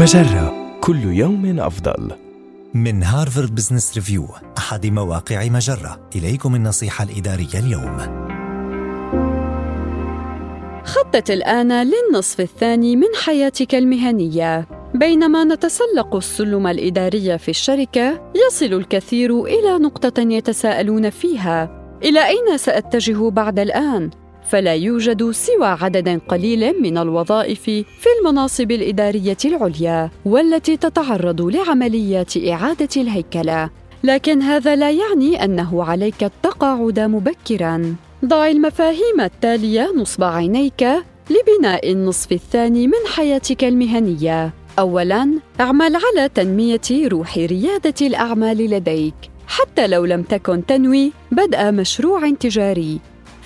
مجرة. 0.00 0.78
كل 0.80 1.04
يوم 1.04 1.60
أفضل. 1.60 2.10
من 2.74 3.02
هارفارد 3.02 3.54
بزنس 3.54 3.94
ريفيو 3.94 4.26
أحد 4.58 4.86
مواقع 4.86 5.48
مجرة. 5.48 6.00
إليكم 6.16 6.54
النصيحة 6.54 7.04
الإدارية 7.04 7.54
اليوم. 7.54 7.98
خطط 10.84 11.30
الآن 11.30 11.72
للنصف 11.72 12.40
الثاني 12.40 12.96
من 12.96 13.06
حياتك 13.24 13.74
المهنية. 13.74 14.68
بينما 14.94 15.44
نتسلق 15.44 16.16
السلم 16.16 16.66
الإداري 16.66 17.38
في 17.38 17.48
الشركة 17.48 18.32
يصل 18.46 18.74
الكثير 18.74 19.44
إلى 19.44 19.78
نقطة 19.78 20.20
يتساءلون 20.20 21.10
فيها. 21.10 21.70
إلى 22.02 22.26
أين 22.26 22.58
سأتجه 22.58 23.30
بعد 23.30 23.58
الآن؟ 23.58 24.10
فلا 24.50 24.74
يوجد 24.74 25.30
سوى 25.30 25.66
عدد 25.66 26.20
قليل 26.28 26.82
من 26.82 26.98
الوظائف 26.98 27.62
في 27.62 28.08
المناصب 28.18 28.70
الإدارية 28.70 29.36
العليا 29.44 30.10
والتي 30.24 30.76
تتعرض 30.76 31.40
لعمليات 31.40 32.36
إعادة 32.36 32.88
الهيكلة. 32.96 33.70
لكن 34.04 34.42
هذا 34.42 34.76
لا 34.76 34.90
يعني 34.90 35.44
أنه 35.44 35.84
عليك 35.84 36.24
التقاعد 36.24 37.00
مبكرا. 37.00 37.94
ضع 38.24 38.46
المفاهيم 38.46 39.20
التالية 39.20 39.92
نصب 39.96 40.24
عينيك 40.24 40.86
لبناء 41.30 41.92
النصف 41.92 42.32
الثاني 42.32 42.86
من 42.86 43.06
حياتك 43.14 43.64
المهنية. 43.64 44.50
اولا 44.78 45.30
اعمل 45.60 45.96
على 45.96 46.28
تنمية 46.34 47.08
روح 47.08 47.38
ريادة 47.38 48.06
الأعمال 48.06 48.70
لديك. 48.70 49.14
حتى 49.46 49.86
لو 49.86 50.04
لم 50.04 50.22
تكن 50.22 50.66
تنوي 50.66 51.12
بدء 51.32 51.70
مشروع 51.70 52.30
تجاري. 52.30 53.00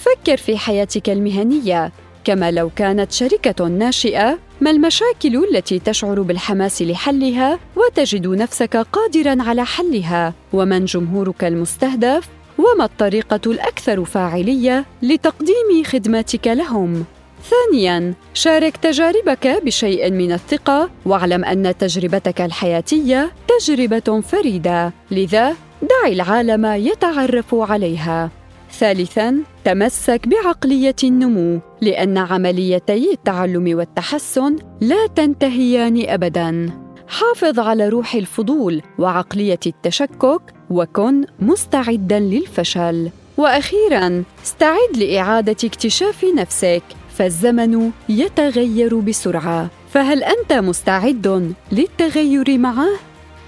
فكر 0.04 0.36
في 0.36 0.58
حياتك 0.58 1.10
المهنية. 1.10 1.92
كما 2.24 2.50
لو 2.50 2.70
كانت 2.76 3.12
شركة 3.12 3.68
ناشئة 3.68 4.38
ما 4.60 4.70
المشاكل 4.70 5.44
التي 5.50 5.78
تشعر 5.78 6.22
بالحماس 6.22 6.82
لحلها 6.82 7.58
وتجد 7.76 8.26
نفسك 8.26 8.76
قادرا 8.76 9.42
على 9.42 9.64
حلها؟ 9.64 10.34
ومن 10.52 10.84
جمهورك 10.84 11.44
المستهدف؟ 11.44 12.28
وما 12.58 12.84
الطريقة 12.84 13.40
الأكثر 13.46 14.04
فاعلية 14.04 14.84
لتقديم 15.02 15.84
خدماتك 15.84 16.46
لهم؟ 16.46 17.04
ثانيا 17.50 18.14
شارك 18.34 18.76
تجاربك 18.76 19.62
بشيء 19.64 20.10
من 20.10 20.32
الثقة 20.32 20.90
واعلم 21.06 21.44
أن 21.44 21.74
تجربتك 21.78 22.40
الحياتية 22.40 23.32
تجربة 23.48 24.20
فريدة. 24.20 24.92
لذا 25.10 25.56
دع 25.82 26.08
العالم 26.08 26.66
يتعرف 26.66 27.54
عليها. 27.54 28.30
ثالثا 28.78 29.42
تمسك 29.64 30.28
بعقلية 30.28 30.96
النمو 31.04 31.60
لأن 31.80 32.18
عمليتي 32.18 33.12
التعلم 33.12 33.78
والتحسن 33.78 34.56
لا 34.80 35.06
تنتهيان 35.06 36.04
ابدا. 36.08 36.70
حافظ 37.08 37.58
على 37.58 37.88
روح 37.88 38.14
الفضول 38.14 38.82
وعقلية 38.98 39.60
التشكك 39.66 40.40
وكن 40.70 41.24
مستعدا 41.40 42.18
للفشل. 42.18 43.10
وأخيرا 43.36 44.24
استعد 44.44 44.96
لإعادة 44.96 45.56
اكتشاف 45.64 46.24
نفسك 46.24 46.82
فالزمن 47.16 47.90
يتغير 48.08 48.98
بسرعة. 48.98 49.70
فهل 49.90 50.22
أنت 50.22 50.52
مستعد 50.52 51.54
للتغير 51.72 52.58
معه؟ 52.58 52.88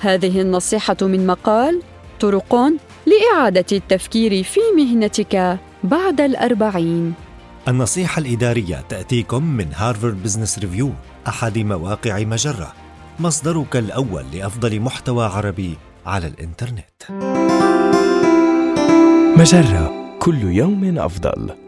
هذه 0.01 0.41
النصيحة 0.41 0.97
من 1.03 1.27
مقال 1.27 1.83
طرق 2.21 2.73
لإعادة 3.17 3.67
التفكير 3.73 4.43
في 4.43 4.61
مهنتك 4.77 5.59
بعد 5.85 6.21
الأربعين. 6.21 7.15
النصيحة 7.69 8.21
الإدارية 8.21 8.85
تأتيكم 8.89 9.45
من 9.45 9.67
هارفارد 9.75 10.23
بزنس 10.23 10.59
ريفيو 10.59 10.91
أحد 11.29 11.59
مواقع 11.59 12.19
مجرة. 12.19 12.73
مصدرك 13.21 13.77
الأول 13.77 14.25
لأفضل 14.35 14.81
محتوى 14.81 15.25
عربي 15.27 15.77
على 16.07 16.27
الإنترنت. 16.27 17.03
مجرة 19.39 19.95
كل 20.19 20.43
يوم 20.43 20.99
أفضل. 20.99 21.66